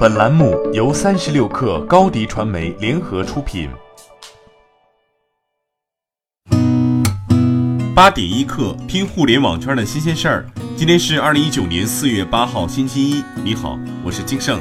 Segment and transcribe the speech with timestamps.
[0.00, 3.68] 本栏目由三十六氪高低传媒联合出品。
[7.94, 10.50] 八点一刻，听互联网圈的新鲜事儿。
[10.74, 13.22] 今天是二零一九年四月八号，星期一。
[13.44, 14.58] 你好，我是金盛。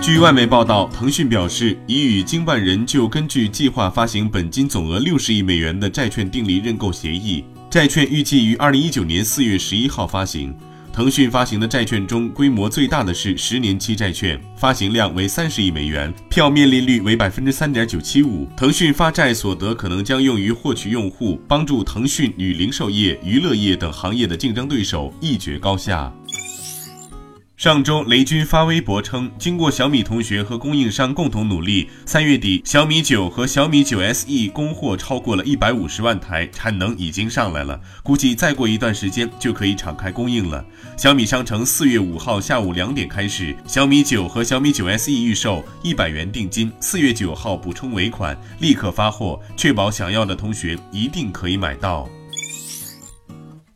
[0.00, 10.56] 据外媒报道，腾讯表示已与经办人就根据计划发行本金总额六十亿美元的债券订立认购协议，债券预计于二零一九年四月十一号发行。
[10.92, 18.46] 腾讯发行的债券中，规模最大的是十年期债券，发行量为三十亿美元，票面利率为百分之三点九七五。
[18.54, 26.12] 腾讯发债所得可能将用于获取用户，帮助腾讯与零售业、娱乐业等行业的竞争对手一决高下。
[27.62, 40.64] 上周，雷军发微博称，经过小米同学和供应商共同努力，三月底小米九和小米九 SE 供货超过了一百五十万台，产能已经上来了，估计再过一段时间就可以敞开供应了。
[40.96, 52.08] 小米商城四月五号下午两点开始，小米九和小米九 SE 预售，一百元定金，四月九号补充尾款，立刻发货，确保想要的同学一定可以买到。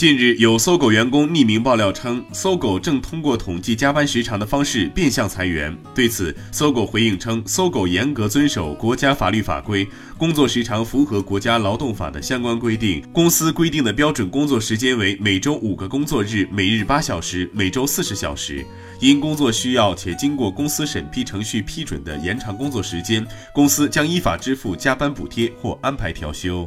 [0.00, 5.76] 近日，有搜狗员工匿名爆料称，搜狗正通过统计加班时长的方式变相裁员。
[5.94, 13.04] 对此，搜狗回应称，搜狗严格遵守国家法律法规，工作时长符合国家劳动法的相关规定。
[13.12, 18.64] 公司规定的标准工作时间为每周五个工作日，每日八小时，每周四十小时。
[19.00, 26.66] 因工作需要且经过公司审批程序批准的延长工作时间，公司将依法支付加班补贴或安排调休。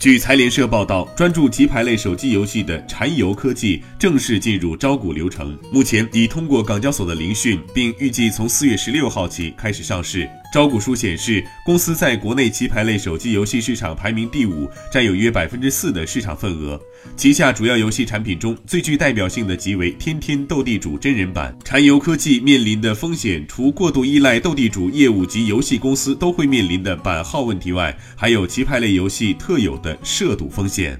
[0.00, 10.26] 据财联社报道，专注棋牌类手机游戏的禅游科技正式进入招股流程，目前已通过港交所的聆讯，并预计从四月十六号起开始上市。
[10.52, 16.80] 招股书显示，公司在国内棋牌类手机游戏市场排名第五，占有约百分之四的市场份额。
[17.16, 21.56] 旗下主要游戏产品中最具代表性的即为《天天斗地主》真人版。
[21.64, 30.98] 禅游科技面临的风险，除过度依赖斗地主业务及游戏公司都会面临的版号问题外，还有棋牌类游戏特有的涉赌风险。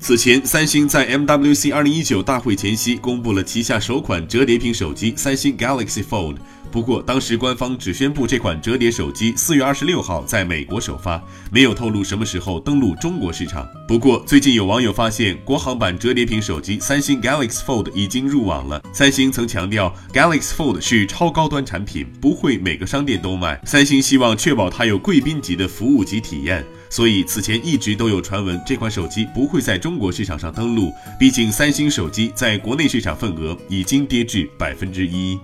[0.00, 6.36] 此前，三星在 MWC 二零一九大会前夕公布了旗下首款折叠屏手机——三星 Galaxy Fold。
[6.70, 13.66] 不过，当时官方只宣布这款折叠手机四月二十六号在美国首发，没有透露什么时候登陆中国市场。
[13.86, 18.82] 不过，最近有网友发现，国行版折叠屏手机三星 Galaxy Fold 已经入网了。
[18.92, 23.60] 三星曾强调，Galaxy Fold 是超高端产品，不会每个商店都卖。
[23.64, 26.64] 三星希望确保它有贵宾级的服务及体验。
[26.90, 30.92] 所以此前一直都有传闻，这款手机不会在中国市场上登陆。
[31.18, 35.38] 毕竟三星手机在国内市场份额已经跌至百分之一。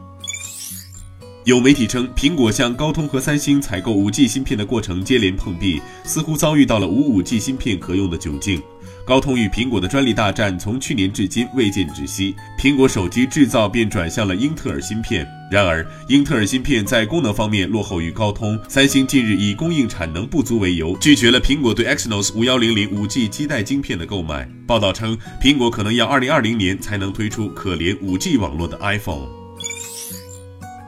[1.44, 8.62] 有媒体称，苹果向高通和三星采购 5G 芯片的过程接连碰壁，似乎遭遇到了无 5G 芯片可用的窘境。
[9.04, 15.26] 高通与苹果的专利大战从去年至今未见止息，苹果手机制造便转向了英特尔芯片。
[15.50, 18.58] 然而，英特尔芯片在功能方面落后于高通。
[18.66, 24.48] 三星近日以供应产能不足为由，拒绝了苹果对 Exynos 5100 5G 基带晶片的购买。
[24.66, 29.43] 报道称，苹果可能要2020年才能推出可连 5G 网络的 iPhone。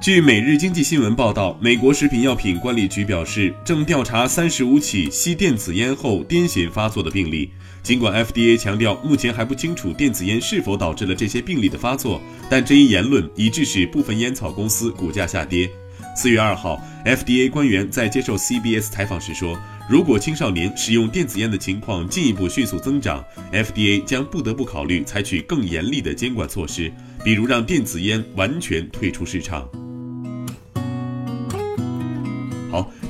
[0.07, 7.51] 据《每日经济新闻》报道，美国食品药品管理局表示，正调查三十五起吸电子烟后癫痫发作的病例。
[7.83, 15.69] 尽管 FDA 强调目前还不清楚电子烟是否导致了这些病例的发作，但这一言论已致使部分烟草公司股价下跌。
[16.15, 19.59] 四月二号，FDA 官员在接受 CBS 采访时说，
[19.91, 26.93] 如果青少年使用电子烟的情况进一步迅速增长，FDA 将不得不考虑采取更严厉的监管措施，
[27.25, 29.69] 比如让电子烟完全退出市场。